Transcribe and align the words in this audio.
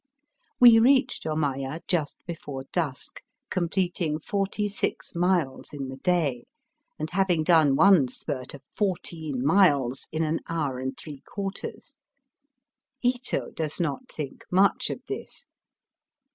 We 0.59 0.79
reached 0.79 1.25
Omaya 1.27 1.81
just 1.87 2.25
before 2.25 2.63
dusk, 2.73 3.21
com 3.51 3.69
pleting 3.69 4.19
forty 4.23 4.67
six 4.67 5.13
miles 5.13 5.73
in 5.73 5.89
the 5.89 5.97
day, 5.97 6.45
and 6.97 7.11
having 7.11 7.43
done 7.43 7.75
one 7.75 8.07
spurt 8.07 8.55
of 8.55 8.63
fourteen 8.75 9.45
miles 9.45 10.07
in 10.11 10.23
an 10.23 10.39
hour 10.49 10.79
and 10.79 10.97
three 10.97 11.21
quarters. 11.27 11.97
Ito 13.03 13.51
does 13.51 13.79
not 13.79 14.09
think 14.11 14.41
much 14.51 14.89
of 14.89 15.03
this. 15.07 15.45